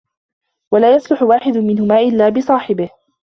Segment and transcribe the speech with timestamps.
[0.73, 2.89] وَلَا يَصْلُحُ وَاحِدٌ مِنْهُمَا إلَّا بِصَاحِبِهِ